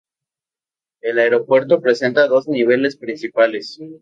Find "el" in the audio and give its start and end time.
1.03-1.19